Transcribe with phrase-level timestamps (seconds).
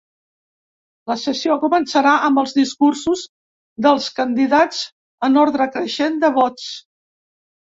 [1.11, 3.25] La sessió començarà amb els discursos
[3.87, 4.81] dels candidats
[5.29, 6.67] en ordre creixent de vots.